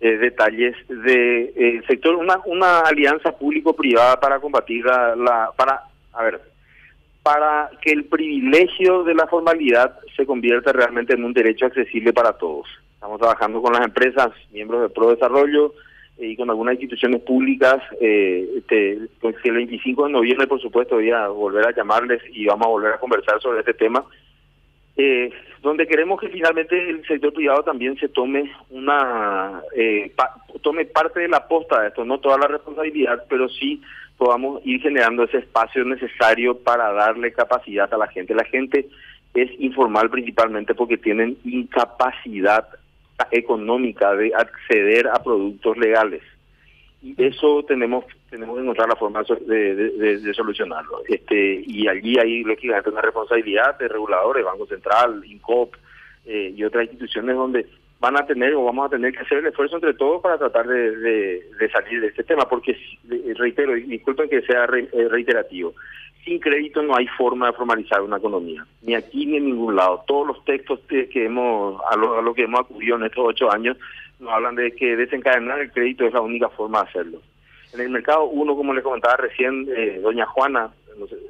eh, 0.00 0.16
detalles 0.16 0.76
de 0.88 1.52
eh, 1.56 1.82
sector 1.88 2.14
una 2.14 2.40
una 2.46 2.80
alianza 2.80 3.32
público 3.32 3.74
privada 3.74 4.18
para 4.20 4.38
combatir 4.38 4.84
la, 4.84 5.50
para 5.56 5.82
a 6.12 6.22
ver 6.22 6.40
para 7.22 7.70
que 7.82 7.92
el 7.92 8.04
privilegio 8.04 9.04
de 9.04 9.14
la 9.14 9.26
formalidad 9.26 9.98
se 10.16 10.24
convierta 10.24 10.72
realmente 10.72 11.14
en 11.14 11.24
un 11.24 11.34
derecho 11.34 11.66
accesible 11.66 12.12
para 12.12 12.32
todos. 12.32 12.66
Estamos 12.94 13.18
trabajando 13.18 13.60
con 13.60 13.74
las 13.74 13.84
empresas 13.84 14.30
miembros 14.50 14.80
de 14.82 14.88
Pro 14.88 15.10
Desarrollo 15.10 15.74
eh, 16.16 16.28
y 16.28 16.36
con 16.36 16.48
algunas 16.48 16.74
instituciones 16.74 17.20
públicas 17.22 17.82
eh, 18.00 18.48
este, 18.56 18.98
pues, 19.20 19.36
el 19.44 19.52
25 19.52 20.06
de 20.06 20.12
noviembre 20.12 20.46
por 20.46 20.60
supuesto 20.60 20.94
voy 20.94 21.10
a 21.10 21.28
volver 21.28 21.66
a 21.66 21.74
llamarles 21.74 22.22
y 22.32 22.46
vamos 22.46 22.66
a 22.66 22.70
volver 22.70 22.92
a 22.94 22.98
conversar 22.98 23.40
sobre 23.40 23.60
este 23.60 23.74
tema 23.74 24.04
eh, 24.98 25.30
donde 25.62 25.86
queremos 25.86 26.20
que 26.20 26.28
finalmente 26.28 26.90
el 26.90 27.06
sector 27.06 27.32
privado 27.32 27.62
también 27.62 27.96
se 27.98 28.08
tome 28.08 28.50
una 28.70 29.62
eh, 29.74 30.12
tome 30.60 30.84
parte 30.86 31.20
de 31.20 31.28
la 31.28 31.46
posta 31.46 31.80
de 31.80 31.88
esto, 31.88 32.04
no 32.04 32.18
toda 32.18 32.36
la 32.36 32.48
responsabilidad, 32.48 33.24
pero 33.28 33.48
sí 33.48 33.80
podamos 34.16 34.60
ir 34.64 34.82
generando 34.82 35.22
ese 35.22 35.38
espacio 35.38 35.84
necesario 35.84 36.58
para 36.58 36.92
darle 36.92 37.32
capacidad 37.32 37.92
a 37.94 37.96
la 37.96 38.08
gente. 38.08 38.34
La 38.34 38.44
gente 38.44 38.88
es 39.34 39.50
informal 39.60 40.10
principalmente 40.10 40.74
porque 40.74 40.98
tienen 40.98 41.38
incapacidad 41.44 42.68
económica 43.30 44.14
de 44.14 44.32
acceder 44.34 45.06
a 45.08 45.22
productos 45.22 45.76
legales 45.78 46.22
eso 47.16 47.64
tenemos 47.64 48.04
tenemos 48.28 48.56
que 48.56 48.62
encontrar 48.62 48.88
la 48.88 48.96
forma 48.96 49.22
de, 49.22 49.74
de, 49.74 50.34
solucionarlo. 50.34 51.02
Este 51.08 51.62
y 51.66 51.86
allí 51.86 52.18
hay 52.18 52.42
lógicamente 52.42 52.90
una 52.90 53.02
responsabilidad 53.02 53.78
de 53.78 53.88
reguladores 53.88 54.44
Banco 54.44 54.66
Central 54.66 55.22
INCOP 55.24 55.74
eh, 56.26 56.52
y 56.56 56.64
otras 56.64 56.84
instituciones 56.84 57.36
donde 57.36 57.66
van 58.00 58.16
a 58.16 58.26
tener 58.26 58.54
o 58.54 58.64
vamos 58.64 58.86
a 58.86 58.90
tener 58.90 59.12
que 59.12 59.20
hacer 59.20 59.38
el 59.38 59.46
esfuerzo 59.46 59.76
entre 59.76 59.94
todos 59.94 60.20
para 60.22 60.38
tratar 60.38 60.66
de, 60.66 61.42
salir 61.72 62.00
de 62.00 62.08
este 62.08 62.24
tema 62.24 62.48
porque 62.48 62.76
reitero 63.36 63.76
y 63.76 63.82
disculpen 63.82 64.28
que 64.28 64.42
sea 64.42 64.64
eh, 64.64 65.08
reiterativo 65.08 65.74
sin 66.24 66.38
crédito 66.38 66.82
no 66.82 66.96
hay 66.96 67.06
forma 67.06 67.46
de 67.46 67.52
formalizar 67.54 68.02
una 68.02 68.18
economía 68.18 68.66
ni 68.82 68.94
aquí 68.94 69.24
ni 69.24 69.36
en 69.38 69.46
ningún 69.46 69.76
lado. 69.76 70.04
Todos 70.06 70.26
los 70.26 70.44
textos 70.44 70.80
que, 70.88 71.08
hemos 71.14 71.80
a 71.90 71.96
lo, 71.96 72.18
a 72.18 72.22
lo 72.22 72.34
que 72.34 72.42
hemos 72.42 72.60
acudido 72.60 72.96
en 72.96 73.04
estos 73.04 73.24
ocho 73.26 73.50
años 73.52 73.76
nos 74.18 74.32
hablan 74.32 74.54
de 74.54 74.72
que 74.72 74.96
desencadenar 74.96 75.60
el 75.60 75.72
crédito 75.72 76.06
es 76.06 76.12
la 76.12 76.20
única 76.20 76.48
forma 76.48 76.82
de 76.82 76.88
hacerlo. 76.88 77.22
En 77.72 77.80
el 77.80 77.90
mercado 77.90 78.24
uno, 78.24 78.56
como 78.56 78.74
les 78.74 78.82
comentaba 78.82 79.16
recién, 79.16 79.68
eh, 79.76 80.00
doña 80.02 80.26
Juana, 80.26 80.70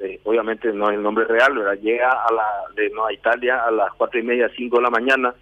eh, 0.01 0.19
obviamente 0.23 0.71
no 0.73 0.89
es 0.89 0.95
el 0.95 1.03
nombre 1.03 1.25
real, 1.25 1.53
llega 1.81 2.09
a 2.09 2.31
la 2.31 2.47
de 2.75 2.89
Nueva 2.89 3.13
Italia 3.13 3.65
a 3.65 3.71
las 3.71 3.93
cuatro 3.93 4.19
y 4.19 4.23
media, 4.23 4.49
cinco 4.55 4.77
de 4.77 4.83
la 4.83 4.89
mañana, 4.89 5.33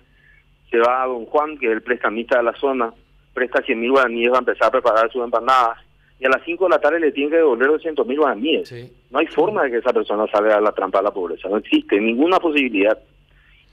se 0.69 0.79
va 0.79 1.03
a 1.03 1.07
Don 1.07 1.25
Juan, 1.25 1.57
que 1.57 1.67
es 1.67 1.71
el 1.71 1.81
prestamista 1.81 2.37
de 2.37 2.43
la 2.43 2.53
zona, 2.53 2.93
presta 3.33 3.61
100 3.61 3.79
mil 3.79 3.91
guaraníes, 3.91 4.31
va 4.31 4.37
a 4.37 4.39
empezar 4.39 4.67
a 4.67 4.71
preparar 4.71 5.11
sus 5.11 5.23
empanadas, 5.23 5.77
y 6.19 6.25
a 6.25 6.29
las 6.29 6.43
5 6.43 6.63
de 6.65 6.69
la 6.71 6.79
tarde 6.79 6.99
le 6.99 7.11
tiene 7.11 7.29
que 7.29 7.37
devolver 7.37 7.67
200 7.67 8.07
mil 8.07 8.17
guaraníes. 8.17 8.73
No 9.11 9.19
hay 9.19 9.27
forma 9.27 9.63
de 9.63 9.71
que 9.71 9.77
esa 9.77 9.93
persona 9.93 10.25
salga 10.27 10.57
a 10.57 10.61
la 10.61 10.71
trampa 10.71 10.97
de 10.97 11.03
la 11.05 11.11
pobreza, 11.11 11.47
no 11.47 11.57
existe 11.57 11.99
ninguna 12.01 12.39
posibilidad, 12.39 12.97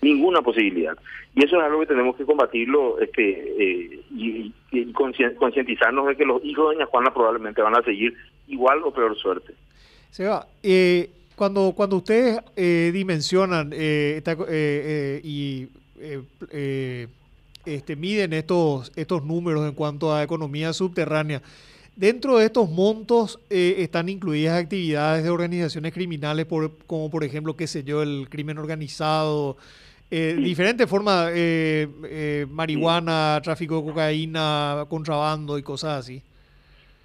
ninguna 0.02 0.42
posibilidad. 0.42 0.96
Y 1.34 1.44
eso 1.44 1.56
es 1.56 1.62
algo 1.62 1.80
que 1.80 1.86
tenemos 1.86 2.16
que 2.16 2.24
combatirlo 2.24 2.98
este, 3.00 3.54
eh, 3.58 4.00
y, 4.10 4.52
concientizarnos 4.92 6.06
de 6.06 6.16
que 6.16 6.24
los 6.24 6.44
hijos 6.44 6.70
de 6.70 6.74
Doña 6.76 6.86
Juana 6.86 7.14
probablemente 7.14 7.62
van 7.62 7.76
a 7.76 7.82
seguir 7.82 8.14
igual 8.48 8.82
o 8.84 8.92
peor 8.92 9.16
suerte. 9.16 9.54
Seba, 10.10 10.46
eh, 10.62 11.08
cuando, 11.36 11.72
cuando 11.76 11.96
ustedes 11.96 12.38
eh, 12.54 12.90
dimensionan 12.92 13.72
eh, 13.72 14.22
eh, 14.24 15.20
y 15.24 15.68
este, 17.64 17.96
miden 17.96 18.32
estos, 18.34 18.92
estos 18.94 19.24
números 19.24 19.66
en 19.66 19.74
cuanto 19.74 20.14
a 20.14 20.22
economía 20.22 20.72
subterránea, 20.72 21.42
dentro 21.96 22.38
de 22.38 22.46
estos 22.46 22.70
montos 22.70 23.40
están 23.50 24.08
incluidas 24.08 24.62
actividades 24.62 25.24
de 25.24 25.30
organizaciones 25.30 25.92
criminales, 25.92 26.46
por, 26.46 26.76
como 26.86 27.10
por 27.10 27.24
ejemplo, 27.24 27.56
qué 27.56 27.66
sé 27.66 27.84
yo, 27.84 28.02
el 28.02 28.28
crimen 28.28 28.58
organizado, 28.58 29.56
diferentes 30.10 30.88
formas, 30.88 31.32
marihuana, 32.48 33.40
tráfico 33.42 33.80
de 33.80 33.84
cocaína, 33.84 34.84
contrabando 34.88 35.58
y 35.58 35.62
cosas 35.62 36.00
así. 36.00 36.22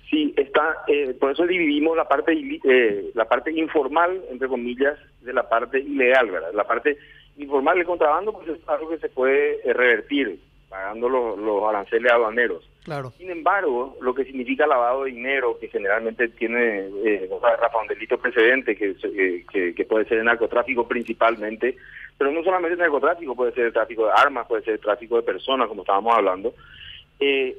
Sí, 0.10 0.34
está, 0.38 0.84
eh, 0.88 1.16
por 1.20 1.32
eso 1.32 1.46
dividimos 1.46 1.96
la 1.96 2.08
parte 2.08 2.34
eh, 2.34 3.12
la 3.14 3.26
parte 3.26 3.52
informal, 3.52 4.24
entre 4.32 4.48
comillas, 4.48 4.98
de 5.22 5.34
la 5.34 5.48
parte 5.48 5.80
ilegal, 5.80 6.32
¿verdad? 6.32 6.52
La 6.54 6.64
parte 6.64 6.98
informal 7.38 7.78
del 7.78 7.86
contrabando 7.86 8.34
pues 8.34 8.48
es 8.48 8.68
algo 8.68 8.90
que 8.90 8.98
se 8.98 9.10
puede 9.10 9.60
eh, 9.64 9.74
revertir 9.74 10.40
pagando 10.68 11.10
los, 11.10 11.38
los 11.38 11.64
aranceles 11.64 12.12
aduaneros. 12.12 12.68
Sin 13.18 13.30
embargo, 13.30 13.98
lo 14.02 14.14
que 14.14 14.26
significa 14.26 14.68
lavado 14.68 15.04
de 15.04 15.12
dinero, 15.12 15.58
que 15.60 15.68
generalmente 15.68 16.28
tiene, 16.30 16.90
eh, 17.06 17.30
Rafa, 17.42 17.82
un 17.82 17.88
delito 17.88 18.18
precedente, 18.18 18.76
que, 18.76 18.96
que, 19.52 19.76
que, 19.76 19.86
puede 19.86 20.06
ser 20.06 20.20
el 20.20 20.26
narcotráfico 20.26 20.88
principalmente, 20.88 21.78
pero 22.18 22.32
no 22.32 22.44
solamente 22.44 22.74
el 22.74 22.80
narcotráfico, 22.80 23.36
puede 23.36 23.54
ser 23.54 23.66
el 23.66 23.74
tráfico 23.74 24.06
de 24.06 24.12
armas, 24.16 24.48
puede 24.48 24.64
ser 24.64 24.74
el 24.74 24.80
tráfico 24.80 25.18
de 25.18 25.24
personas, 25.24 25.68
como 25.68 25.82
estábamos 25.82 26.16
hablando. 26.16 26.54
Eh, 27.20 27.56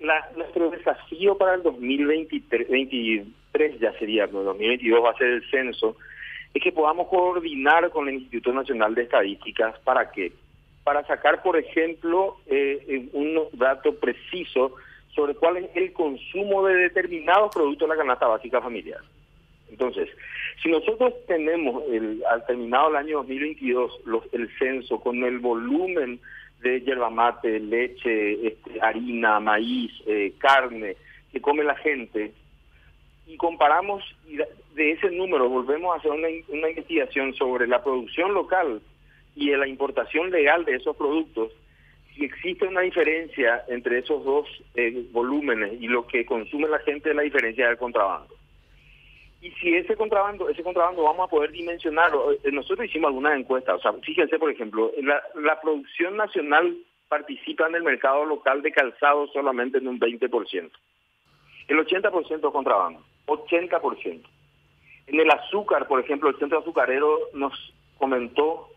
la, 0.00 0.28
nuestro 0.36 0.70
desafío 0.70 1.36
para 1.36 1.54
el 1.54 1.62
2023 1.62 3.80
ya 3.80 3.92
sería, 3.98 4.24
el 4.24 4.32
2022 4.32 5.04
va 5.04 5.10
a 5.10 5.18
ser 5.18 5.28
el 5.28 5.50
censo, 5.50 5.96
es 6.54 6.62
que 6.62 6.72
podamos 6.72 7.08
coordinar 7.08 7.90
con 7.90 8.08
el 8.08 8.14
Instituto 8.14 8.52
Nacional 8.52 8.94
de 8.94 9.02
Estadísticas 9.02 9.78
para 9.80 10.10
qué? 10.10 10.32
Para 10.88 11.06
sacar, 11.06 11.42
por 11.42 11.58
ejemplo, 11.58 12.38
eh, 12.46 13.10
un 13.12 13.38
dato 13.52 13.94
preciso 13.96 14.74
sobre 15.14 15.34
cuál 15.34 15.58
es 15.58 15.76
el 15.76 15.92
consumo 15.92 16.64
de 16.66 16.76
determinados 16.76 17.54
productos 17.54 17.86
de 17.86 17.94
la 17.94 18.00
canasta 18.00 18.26
básica 18.26 18.62
familiar. 18.62 19.02
Entonces, 19.68 20.08
si 20.62 20.70
nosotros 20.70 21.12
tenemos 21.26 21.84
el, 21.92 22.24
al 22.24 22.46
terminado 22.46 22.88
el 22.88 22.96
año 22.96 23.18
2022 23.18 24.00
los, 24.06 24.24
el 24.32 24.48
censo 24.58 24.98
con 24.98 25.22
el 25.24 25.40
volumen 25.40 26.20
de 26.62 26.80
yerba 26.80 27.10
mate, 27.10 27.60
leche, 27.60 28.46
este, 28.46 28.80
harina, 28.80 29.40
maíz, 29.40 29.92
eh, 30.06 30.32
carne 30.38 30.96
que 31.30 31.42
come 31.42 31.64
la 31.64 31.76
gente 31.76 32.32
y 33.26 33.36
comparamos 33.36 34.02
y 34.26 34.38
de 34.38 34.92
ese 34.92 35.10
número 35.10 35.50
volvemos 35.50 35.94
a 35.94 35.98
hacer 35.98 36.12
una, 36.12 36.28
una 36.48 36.70
investigación 36.70 37.34
sobre 37.34 37.66
la 37.66 37.84
producción 37.84 38.32
local 38.32 38.80
y 39.38 39.50
la 39.56 39.68
importación 39.68 40.30
legal 40.30 40.64
de 40.64 40.74
esos 40.74 40.96
productos, 40.96 41.52
si 42.12 42.24
existe 42.24 42.66
una 42.66 42.80
diferencia 42.80 43.62
entre 43.68 43.98
esos 43.98 44.24
dos 44.24 44.48
eh, 44.74 45.06
volúmenes 45.12 45.80
y 45.80 45.86
lo 45.86 46.08
que 46.08 46.26
consume 46.26 46.66
la 46.68 46.80
gente, 46.80 47.14
la 47.14 47.22
diferencia 47.22 47.68
del 47.68 47.78
contrabando. 47.78 48.34
Y 49.40 49.52
si 49.52 49.76
ese 49.76 49.94
contrabando, 49.94 50.48
ese 50.48 50.64
contrabando 50.64 51.04
vamos 51.04 51.28
a 51.28 51.30
poder 51.30 51.52
dimensionarlo. 51.52 52.32
Eh, 52.32 52.50
nosotros 52.50 52.88
hicimos 52.88 53.08
algunas 53.08 53.38
encuestas, 53.38 53.76
o 53.76 53.78
sea, 53.80 53.92
fíjense, 54.02 54.40
por 54.40 54.50
ejemplo, 54.50 54.90
la, 55.00 55.22
la 55.36 55.60
producción 55.60 56.16
nacional 56.16 56.76
participa 57.08 57.68
en 57.68 57.76
el 57.76 57.84
mercado 57.84 58.24
local 58.24 58.60
de 58.62 58.72
calzado 58.72 59.28
solamente 59.28 59.78
en 59.78 59.86
un 59.86 60.00
20%. 60.00 60.70
El 61.68 61.78
80% 61.78 62.34
es 62.34 62.52
contrabando, 62.52 63.04
80%. 63.26 64.22
En 65.06 65.20
el 65.20 65.30
azúcar, 65.30 65.86
por 65.86 66.00
ejemplo, 66.00 66.28
el 66.28 66.38
centro 66.38 66.58
azucarero 66.58 67.20
nos 67.34 67.52
comentó 67.98 68.70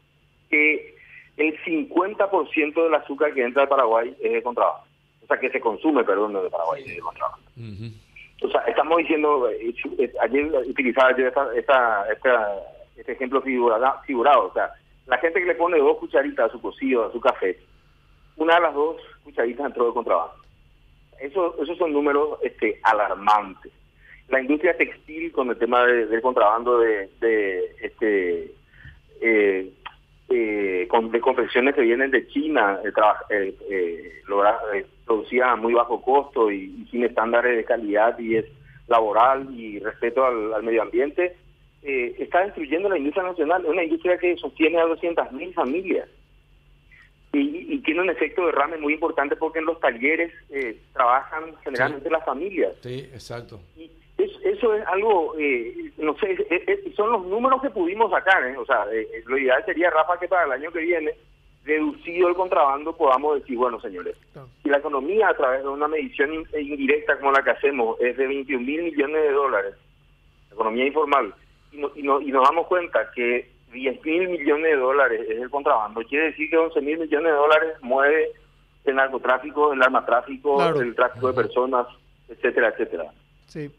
que 0.52 0.96
el 1.38 1.58
50% 1.64 2.84
del 2.84 2.94
azúcar 2.94 3.34
que 3.34 3.44
entra 3.44 3.64
de 3.64 3.68
Paraguay 3.68 4.16
es 4.22 4.32
de 4.34 4.44
contrabando. 4.44 4.84
O 5.24 5.28
sea, 5.28 5.40
que 5.40 5.50
se 5.50 5.62
consume, 5.62 6.04
perdón, 6.04 6.34
de 6.34 6.50
Paraguay 6.50 6.84
es 6.86 6.96
de 6.96 7.02
contrabando. 7.02 7.48
O 8.44 8.50
sea, 8.50 8.62
estamos 8.62 8.98
diciendo, 8.98 9.50
eh, 9.50 9.74
eh, 10.00 10.14
ayer 10.22 10.46
utilizaba 10.68 11.16
yo 11.16 11.28
esta, 11.28 11.56
esta, 11.56 12.06
este 12.98 13.12
ejemplo 13.12 13.42
figurado, 13.42 14.02
figurado, 14.06 14.48
o 14.48 14.54
sea, 14.54 14.72
la 15.06 15.18
gente 15.18 15.40
que 15.40 15.46
le 15.46 15.56
pone 15.56 15.78
dos 15.78 15.98
cucharitas 15.98 16.50
a 16.50 16.52
su 16.52 16.62
cocido, 16.62 17.06
a 17.06 17.12
su 17.12 17.20
café, 17.20 17.60
una 18.38 18.56
de 18.56 18.62
las 18.62 18.74
dos 18.74 18.98
cucharitas 19.24 19.68
entró 19.68 19.88
de 19.88 19.94
contrabando. 19.94 20.36
Eso, 21.20 21.56
esos 21.62 21.78
son 21.78 21.94
números 21.94 22.40
este, 22.42 22.80
alarmantes. 22.84 23.72
La 24.30 24.42
industria 24.42 24.76
textil 24.76 25.32
con 25.32 25.50
el 25.50 25.58
tema 25.58 25.86
del 25.86 26.22
contrabando 26.22 26.80
de, 26.80 27.10
de 27.20 27.76
este 27.82 28.52
eh, 29.22 29.72
eh, 30.34 30.88
con, 30.88 31.12
de 31.12 31.20
confecciones 31.20 31.76
que 31.76 31.82
vienen 31.82 32.10
de 32.12 32.28
China, 32.28 32.80
eh, 33.30 33.56
eh, 33.70 34.86
producida 35.06 35.52
a 35.52 35.56
muy 35.56 35.74
bajo 35.74 36.02
costo 36.02 36.52
y, 36.52 36.88
sin 36.90 37.04
estándares 37.04 37.58
de 37.58 37.66
calidad 37.66 38.18
y 38.18 38.38
es 38.38 38.46
laboral 38.88 39.48
y 39.54 39.80
respeto 39.80 40.26
al, 40.26 40.64
medio 40.64 40.84
ambiente, 40.84 41.36
está 41.84 42.46
destruyendo 42.46 42.90
la 42.90 42.98
industria 42.98 43.24
nacional, 43.24 43.66
una 43.66 43.84
industria 43.84 44.18
que 44.18 44.38
sostiene 44.38 44.80
a 44.80 44.86
200.000 44.86 45.54
familias. 45.54 46.08
Y, 47.34 47.80
tiene 47.80 48.02
un 48.02 48.10
efecto 48.10 48.46
de 48.46 48.52
rame 48.52 48.78
muy 48.78 48.94
importante 48.94 49.36
porque 49.36 49.60
en 49.60 49.66
los 49.66 49.80
talleres 49.80 50.32
trabajan 50.94 51.56
generalmente 51.64 52.10
las 52.10 52.24
familias. 52.24 52.74
Sí, 52.82 53.00
exacto 53.12 53.60
eso 54.44 54.74
es 54.74 54.86
algo, 54.88 55.34
eh, 55.38 55.92
no 55.98 56.16
sé, 56.18 56.38
son 56.96 57.12
los 57.12 57.26
números 57.26 57.62
que 57.62 57.70
pudimos 57.70 58.12
sacar, 58.12 58.46
¿eh? 58.46 58.58
o 58.58 58.66
sea, 58.66 58.86
eh, 58.92 59.24
lo 59.26 59.38
ideal 59.38 59.64
sería, 59.66 59.90
Rafa, 59.90 60.20
que 60.20 60.28
para 60.28 60.46
el 60.46 60.52
año 60.52 60.72
que 60.72 60.80
viene, 60.80 61.12
reducido 61.64 62.28
el 62.28 62.36
contrabando, 62.36 62.96
podamos 62.96 63.40
decir, 63.40 63.58
bueno, 63.58 63.80
señores, 63.80 64.16
si 64.64 64.70
la 64.70 64.78
economía 64.78 65.30
a 65.30 65.38
través 65.38 65.62
de 65.62 65.70
una 65.70 65.88
medición 65.88 66.46
indirecta 66.60 67.20
como 67.20 67.32
la 67.32 67.44
que 67.44 67.52
hacemos 67.52 68.00
es 68.00 68.18
de 68.18 68.28
21 68.28 68.66
mil 68.66 68.84
millones 68.84 69.22
de 69.22 69.32
dólares, 69.32 69.76
economía 70.52 70.88
informal, 70.88 71.34
y, 71.72 71.78
y, 71.78 72.00
y 72.02 72.32
nos 72.32 72.44
damos 72.44 72.68
cuenta 72.68 73.12
que 73.14 73.50
10 73.72 74.04
mil 74.06 74.30
millones 74.30 74.72
de 74.72 74.78
dólares 74.78 75.22
es 75.30 75.40
el 75.40 75.50
contrabando, 75.50 76.02
quiere 76.04 76.26
decir 76.26 76.50
que 76.50 76.58
11 76.58 76.82
mil 76.82 77.00
millones 77.00 77.32
de 77.32 77.38
dólares 77.38 77.74
mueve 77.82 78.32
el 78.86 78.96
narcotráfico, 78.96 79.74
el 79.74 79.82
armatráfico, 79.82 80.64
el 80.64 80.96
tráfico 80.96 81.28
de 81.28 81.34
personas, 81.34 81.88
etcétera, 82.28 82.70
etcétera. 82.70 83.12
Sí. 83.48 83.70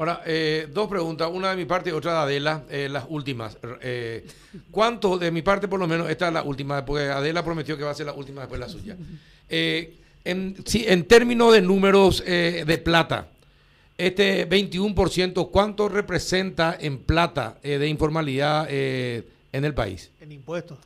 Ahora, 0.00 0.22
eh, 0.24 0.66
dos 0.72 0.88
preguntas, 0.88 1.28
una 1.30 1.50
de 1.50 1.56
mi 1.56 1.66
parte 1.66 1.90
y 1.90 1.92
otra 1.92 2.12
de 2.12 2.18
Adela, 2.20 2.64
eh, 2.70 2.88
las 2.90 3.04
últimas. 3.10 3.58
Eh, 3.82 4.24
¿Cuánto 4.70 5.18
de 5.18 5.30
mi 5.30 5.42
parte, 5.42 5.68
por 5.68 5.78
lo 5.78 5.86
menos, 5.86 6.08
esta 6.08 6.28
es 6.28 6.32
la 6.32 6.42
última, 6.42 6.82
porque 6.86 7.04
Adela 7.04 7.44
prometió 7.44 7.76
que 7.76 7.84
va 7.84 7.90
a 7.90 7.94
ser 7.94 8.06
la 8.06 8.14
última 8.14 8.40
después 8.40 8.58
la 8.58 8.70
suya? 8.70 8.96
Eh, 9.46 9.98
en, 10.24 10.56
en 10.74 11.04
términos 11.04 11.52
de 11.52 11.60
números 11.60 12.24
de 12.24 12.80
plata, 12.82 13.28
este 13.98 14.48
21%, 14.48 15.50
¿cuánto 15.50 15.90
representa 15.90 16.78
en 16.80 16.96
plata 17.00 17.58
de 17.62 17.86
informalidad 17.86 18.70
en 18.70 19.24
el 19.52 19.74
país? 19.74 20.10
En 20.18 20.32
impuestos. 20.32 20.78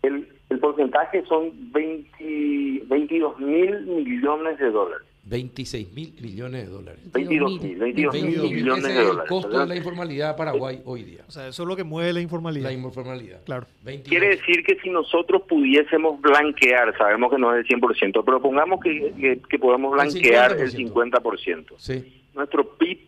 El, 0.00 0.26
el 0.48 0.58
porcentaje 0.58 1.22
son 1.26 1.50
20, 1.70 2.84
22 2.86 3.40
mil 3.40 3.80
millones 3.82 4.58
de 4.58 4.70
dólares. 4.70 5.06
26 5.26 5.92
mil 5.92 6.14
millones 6.20 6.66
de 6.66 6.72
dólares. 6.72 7.00
22 7.12 7.62
mil, 7.62 7.76
22 7.76 8.14
mil 8.14 8.42
millones 8.42 8.82
de 8.84 8.94
dólares. 8.94 9.22
el 9.22 9.28
costo 9.28 9.58
de 9.58 9.66
la 9.66 9.76
informalidad 9.76 10.32
de 10.32 10.34
Paraguay 10.36 10.82
hoy 10.84 11.02
día. 11.02 11.24
O 11.26 11.30
sea, 11.30 11.48
eso 11.48 11.62
es 11.62 11.68
lo 11.68 11.76
que 11.76 11.84
mueve 11.84 12.12
la 12.12 12.20
informalidad. 12.20 12.64
La 12.64 12.72
informalidad. 12.72 13.42
Claro. 13.44 13.66
Quiere 14.04 14.28
decir 14.28 14.62
que 14.64 14.78
si 14.80 14.90
nosotros 14.90 15.42
pudiésemos 15.48 16.20
blanquear, 16.20 16.96
sabemos 16.98 17.32
que 17.32 17.38
no 17.38 17.54
es 17.54 17.68
el 17.68 17.80
100%, 17.80 18.22
pero 18.24 18.42
pongamos 18.42 18.80
que, 18.80 19.40
que, 19.48 19.58
podamos 19.58 19.92
blanquear 19.92 20.58
el 20.58 20.70
50%. 20.70 21.74
Sí. 21.78 22.22
Nuestro 22.34 22.76
PIB 22.76 22.98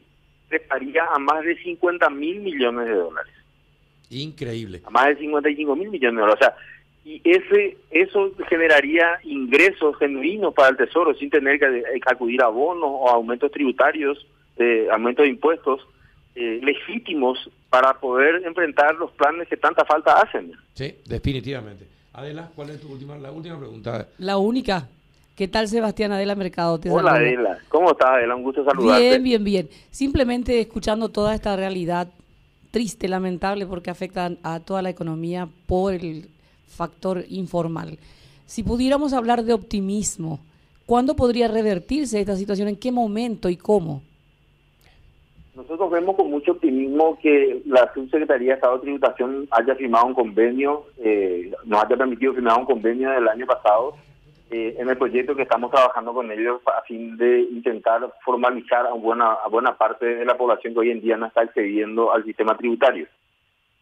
estaría 0.50 1.04
a 1.12 1.18
más 1.18 1.44
de 1.44 1.56
50 1.62 2.08
mil 2.10 2.40
millones 2.40 2.88
de 2.88 2.94
dólares. 2.94 3.32
Increíble. 4.08 4.82
A 4.86 4.90
más 4.90 5.08
de 5.08 5.16
55 5.16 5.76
mil 5.76 5.90
millones 5.90 6.16
de 6.16 6.20
dólares. 6.20 6.40
O 6.40 6.44
sea, 6.44 6.56
y 7.06 7.22
ese 7.24 7.76
eso 7.92 8.32
generaría 8.48 9.06
ingresos 9.22 9.96
genuinos 9.96 10.52
para 10.52 10.70
el 10.70 10.76
Tesoro 10.76 11.14
sin 11.14 11.30
tener 11.30 11.60
que, 11.60 11.84
acudir 12.04 12.42
a 12.42 12.48
bonos 12.48 12.90
o 12.90 13.08
aumentos 13.08 13.52
tributarios, 13.52 14.26
eh, 14.56 14.88
aumentos 14.90 15.22
de 15.22 15.30
impuestos 15.30 15.80
eh, 16.34 16.58
legítimos 16.64 17.48
para 17.70 17.94
poder 17.94 18.42
enfrentar 18.44 18.96
los 18.96 19.12
planes 19.12 19.46
que 19.46 19.56
tanta 19.56 19.84
falta 19.84 20.20
hacen. 20.20 20.50
Sí, 20.74 20.96
definitivamente. 21.06 21.86
Adela, 22.12 22.50
¿cuál 22.56 22.70
es 22.70 22.80
tu 22.80 22.90
última, 22.90 23.16
la 23.16 23.30
última 23.30 23.56
pregunta? 23.56 24.08
La 24.18 24.38
única. 24.38 24.88
¿Qué 25.36 25.46
tal 25.46 25.68
Sebastián 25.68 26.10
Adela 26.10 26.34
Mercado? 26.34 26.80
Hola 26.90 27.12
Adela, 27.12 27.58
¿cómo 27.68 27.92
estás 27.92 28.10
Adela? 28.10 28.34
Un 28.34 28.42
gusto 28.42 28.64
saludarte. 28.64 29.00
Bien, 29.00 29.22
bien, 29.22 29.44
bien. 29.44 29.68
Simplemente 29.90 30.60
escuchando 30.60 31.10
toda 31.10 31.36
esta 31.36 31.54
realidad 31.54 32.08
triste, 32.72 33.06
lamentable, 33.06 33.64
porque 33.64 33.90
afecta 33.90 34.32
a 34.42 34.58
toda 34.58 34.82
la 34.82 34.90
economía 34.90 35.46
por 35.66 35.94
el 35.94 36.30
factor 36.66 37.24
informal. 37.28 37.98
Si 38.46 38.62
pudiéramos 38.62 39.12
hablar 39.12 39.42
de 39.42 39.52
optimismo, 39.52 40.40
¿cuándo 40.86 41.16
podría 41.16 41.48
revertirse 41.48 42.20
esta 42.20 42.36
situación? 42.36 42.68
¿En 42.68 42.76
qué 42.76 42.92
momento 42.92 43.48
y 43.48 43.56
cómo? 43.56 44.02
Nosotros 45.54 45.90
vemos 45.90 46.16
con 46.16 46.30
mucho 46.30 46.52
optimismo 46.52 47.18
que 47.18 47.62
la 47.64 47.90
Subsecretaría 47.94 48.48
de 48.48 48.54
Estado 48.56 48.76
de 48.76 48.82
Tributación 48.82 49.48
haya 49.50 49.74
firmado 49.74 50.06
un 50.06 50.14
convenio, 50.14 50.84
eh, 50.98 51.50
nos 51.64 51.82
haya 51.82 51.96
permitido 51.96 52.34
firmar 52.34 52.58
un 52.58 52.66
convenio 52.66 53.10
del 53.10 53.26
año 53.26 53.46
pasado 53.46 53.94
eh, 54.50 54.76
en 54.78 54.88
el 54.88 54.96
proyecto 54.96 55.34
que 55.34 55.42
estamos 55.42 55.72
trabajando 55.72 56.12
con 56.14 56.30
ellos 56.30 56.60
a 56.66 56.82
fin 56.82 57.16
de 57.16 57.40
intentar 57.40 58.12
formalizar 58.24 58.86
a 58.86 58.92
buena, 58.92 59.32
a 59.32 59.48
buena 59.48 59.76
parte 59.76 60.06
de 60.06 60.24
la 60.24 60.36
población 60.36 60.72
que 60.72 60.80
hoy 60.80 60.90
en 60.90 61.00
día 61.00 61.16
no 61.16 61.26
está 61.26 61.40
accediendo 61.40 62.12
al 62.12 62.22
sistema 62.24 62.56
tributario. 62.56 63.08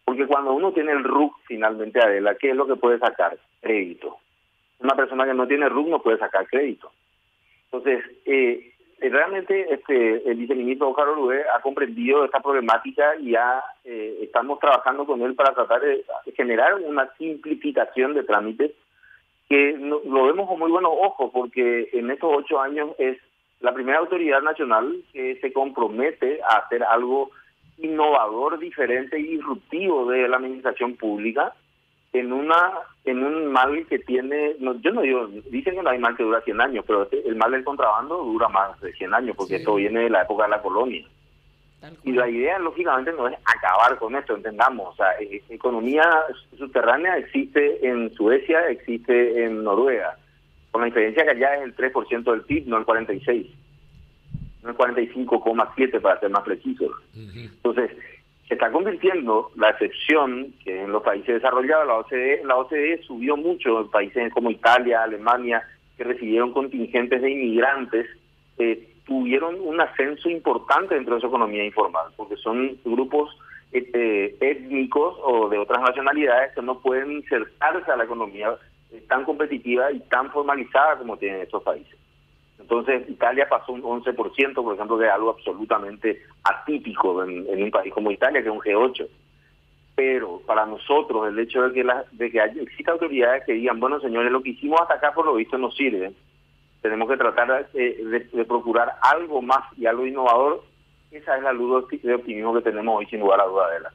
Porque 0.05 0.27
cuando 0.27 0.53
uno 0.53 0.71
tiene 0.71 0.91
el 0.91 1.03
RUC 1.03 1.35
finalmente, 1.47 1.99
Adela, 1.99 2.35
¿qué 2.35 2.51
es 2.51 2.55
lo 2.55 2.67
que 2.67 2.75
puede 2.75 2.99
sacar? 2.99 3.37
Crédito. 3.59 4.17
Una 4.79 4.95
persona 4.95 5.25
que 5.25 5.33
no 5.33 5.47
tiene 5.47 5.67
RUC 5.67 5.87
no 5.87 6.01
puede 6.01 6.19
sacar 6.19 6.47
crédito. 6.47 6.91
Entonces, 7.71 8.05
eh, 8.25 8.71
realmente 8.99 9.73
este, 9.73 10.29
el 10.29 10.37
viceministro 10.37 10.89
Oscar 10.89 11.09
Orue 11.09 11.43
ha 11.53 11.59
comprendido 11.61 12.23
esta 12.23 12.39
problemática 12.39 13.15
y 13.17 13.31
ya 13.31 13.63
eh, 13.83 14.19
estamos 14.21 14.59
trabajando 14.59 15.05
con 15.05 15.21
él 15.21 15.35
para 15.35 15.53
tratar 15.53 15.81
de 15.81 16.05
generar 16.35 16.75
una 16.75 17.09
simplificación 17.17 18.13
de 18.13 18.23
trámites 18.23 18.71
que 19.49 19.77
lo 19.77 20.25
vemos 20.25 20.47
con 20.47 20.59
muy 20.59 20.71
buenos 20.71 20.91
ojos 20.93 21.29
porque 21.31 21.89
en 21.93 22.09
estos 22.09 22.31
ocho 22.35 22.59
años 22.59 22.91
es 22.97 23.17
la 23.59 23.73
primera 23.73 23.99
autoridad 23.99 24.41
nacional 24.41 25.03
que 25.13 25.35
se 25.39 25.53
compromete 25.53 26.39
a 26.41 26.57
hacer 26.57 26.83
algo 26.83 27.31
innovador, 27.77 28.57
diferente 28.59 29.19
y 29.19 29.23
disruptivo 29.37 30.09
de 30.09 30.27
la 30.27 30.37
administración 30.37 30.95
pública 30.95 31.53
en 32.13 32.31
una 32.31 32.71
en 33.03 33.23
un 33.23 33.51
mal 33.51 33.85
que 33.87 33.99
tiene, 33.99 34.55
yo 34.59 34.91
no 34.91 35.01
digo, 35.01 35.27
dicen 35.49 35.75
que 35.75 35.83
no 35.83 35.89
hay 35.89 35.99
mal 35.99 36.15
que 36.15 36.23
dura 36.23 36.41
100 36.41 36.61
años, 36.61 36.85
pero 36.87 37.07
el 37.11 37.35
mal 37.35 37.51
del 37.51 37.63
contrabando 37.63 38.17
dura 38.17 38.47
más 38.49 38.79
de 38.81 38.93
100 38.93 39.13
años, 39.13 39.35
porque 39.35 39.57
esto 39.57 39.75
viene 39.75 40.01
de 40.01 40.09
la 40.09 40.23
época 40.23 40.43
de 40.43 40.49
la 40.49 40.61
colonia. 40.61 41.05
Y 42.03 42.13
la 42.13 42.27
idea, 42.27 42.57
lógicamente, 42.57 43.11
no 43.13 43.27
es 43.27 43.37
acabar 43.45 43.95
con 43.99 44.15
esto, 44.15 44.35
entendamos. 44.35 44.93
O 44.93 44.95
sea, 44.95 45.11
e, 45.19 45.35
e, 45.35 45.53
economía 45.53 46.03
subterránea 46.57 47.17
existe 47.17 47.87
en 47.87 48.11
Suecia, 48.13 48.69
existe 48.69 49.43
en 49.43 49.63
Noruega, 49.63 50.17
con 50.71 50.81
la 50.81 50.85
diferencia 50.87 51.23
que 51.23 51.31
allá 51.31 51.57
es 51.57 51.61
el 51.61 51.75
3% 51.75 52.23
del 52.23 52.41
PIB, 52.41 52.67
no 52.67 52.77
el 52.77 52.85
46%, 52.85 53.51
el 54.67 54.75
45,7% 54.75 56.01
para 56.01 56.19
ser 56.19 56.29
más 56.29 56.43
preciso. 56.43 56.91
Entonces, 57.15 57.91
se 58.47 58.53
está 58.53 58.71
convirtiendo 58.71 59.51
la 59.55 59.69
excepción 59.69 60.53
que 60.63 60.83
en 60.83 60.91
los 60.91 61.01
países 61.03 61.35
desarrollados, 61.35 61.87
la 61.87 61.97
OCDE, 61.97 62.41
la 62.45 62.57
OCDE 62.57 63.01
subió 63.03 63.35
mucho 63.35 63.81
en 63.81 63.89
países 63.89 64.31
como 64.33 64.51
Italia, 64.51 65.03
Alemania, 65.03 65.63
que 65.97 66.03
recibieron 66.03 66.53
contingentes 66.53 67.21
de 67.21 67.31
inmigrantes, 67.31 68.07
eh, 68.57 68.87
tuvieron 69.05 69.59
un 69.61 69.81
ascenso 69.81 70.29
importante 70.29 70.95
dentro 70.95 71.15
de 71.15 71.21
su 71.21 71.27
economía 71.27 71.65
informal, 71.65 72.07
porque 72.15 72.35
son 72.37 72.77
grupos 72.83 73.35
eh, 73.71 74.35
étnicos 74.39 75.15
o 75.23 75.49
de 75.49 75.57
otras 75.57 75.81
nacionalidades 75.81 76.53
que 76.53 76.61
no 76.61 76.79
pueden 76.79 77.11
insertarse 77.11 77.91
a 77.91 77.97
la 77.97 78.05
economía 78.05 78.55
tan 79.07 79.25
competitiva 79.25 79.91
y 79.91 79.99
tan 80.01 80.31
formalizada 80.31 80.97
como 80.97 81.17
tienen 81.17 81.41
estos 81.41 81.63
países. 81.63 81.97
Entonces, 82.59 83.07
Italia 83.09 83.47
pasó 83.49 83.73
un 83.73 83.83
11%, 83.83 84.53
por 84.53 84.75
ejemplo, 84.75 84.97
de 84.97 85.09
algo 85.09 85.31
absolutamente 85.31 86.21
atípico 86.43 87.23
en, 87.23 87.63
un 87.63 87.71
país 87.71 87.93
como 87.93 88.11
Italia, 88.11 88.41
que 88.41 88.49
es 88.49 88.53
un 88.53 88.61
G8. 88.61 89.07
Pero 89.95 90.41
para 90.45 90.65
nosotros, 90.65 91.27
el 91.27 91.39
hecho 91.39 91.61
de 91.61 91.73
que, 91.73 91.83
la, 91.83 92.05
de 92.11 92.31
que 92.31 92.41
haya, 92.41 92.61
exista 92.61 92.91
autoridades 92.91 93.43
que 93.45 93.53
digan, 93.53 93.79
bueno, 93.79 93.99
señores, 93.99 94.31
lo 94.31 94.41
que 94.41 94.51
hicimos 94.51 94.81
hasta 94.81 94.95
acá 94.95 95.13
por 95.13 95.25
lo 95.25 95.35
visto 95.35 95.57
no 95.57 95.71
sirve, 95.71 96.13
tenemos 96.81 97.09
que 97.09 97.17
tratar 97.17 97.69
de, 97.71 98.45
procurar 98.47 98.95
algo 99.01 99.41
más 99.41 99.65
y 99.77 99.85
algo 99.85 100.05
innovador, 100.05 100.63
esa 101.11 101.37
es 101.37 101.43
la 101.43 101.53
luz 101.53 101.87
de 102.03 102.13
optimismo 102.13 102.53
que 102.53 102.61
tenemos 102.61 102.97
hoy, 102.97 103.05
sin 103.07 103.21
lugar 103.21 103.39
a 103.41 103.45
duda, 103.45 103.71
de 103.71 103.79
la. 103.81 103.93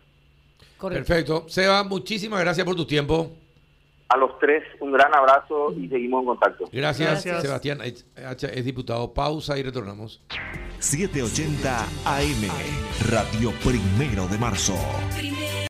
Perfecto. 0.81 1.45
Seba, 1.49 1.85
muchísimas 1.85 2.41
gracias 2.41 2.65
por 2.65 2.75
tu 2.75 2.87
tiempo. 2.87 3.31
A 4.11 4.17
los 4.17 4.39
tres, 4.41 4.65
un 4.81 4.93
gran 4.93 5.15
abrazo 5.15 5.73
y 5.73 5.89
seguimos 5.89 6.23
en 6.23 6.27
contacto. 6.27 6.65
Gracias, 6.73 7.23
Sebastián 7.23 7.79
es 7.83 8.65
diputado. 8.65 9.15
Pausa 9.15 9.57
y 9.57 9.63
retornamos. 9.63 10.21
780 10.81 11.79
AM, 12.05 12.49
Radio 13.09 13.53
Primero 13.63 14.27
de 14.27 14.39
Marzo. 14.39 14.75
Primero. 15.17 15.51